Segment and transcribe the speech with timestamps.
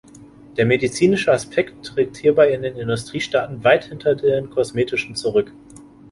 [0.57, 5.51] Der medizinische Aspekt tritt hierbei in den Industriestaaten weit hinter den kosmetischen zurück.